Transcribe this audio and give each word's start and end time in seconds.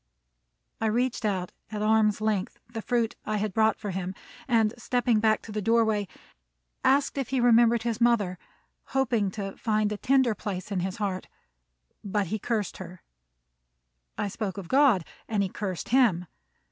I 0.81 0.87
reached 0.87 1.25
out, 1.25 1.51
at 1.71 1.83
arm's 1.83 2.21
length, 2.21 2.57
the 2.67 2.81
fruit 2.81 3.15
I 3.23 3.37
had 3.37 3.53
brought 3.53 3.77
for 3.77 3.91
him, 3.91 4.15
and 4.47 4.73
stepping 4.75 5.19
back 5.19 5.43
to 5.43 5.51
the 5.51 5.61
doorway, 5.61 6.07
asked 6.83 7.19
if 7.19 7.29
he 7.29 7.39
remembered 7.39 7.83
his 7.83 8.01
mother, 8.01 8.39
hoping 8.97 9.29
to 9.33 9.55
find 9.57 9.91
a 9.91 9.97
tender 9.97 10.33
place 10.33 10.71
in 10.71 10.79
his 10.79 10.95
heart; 10.95 11.27
but 12.03 12.25
he 12.33 12.39
cursed 12.39 12.77
her. 12.77 13.03
I 14.17 14.27
spoke 14.27 14.57
of 14.57 14.67
God, 14.69 15.05
and 15.27 15.43
he 15.43 15.49
cursed 15.49 15.89
him. 15.89 16.25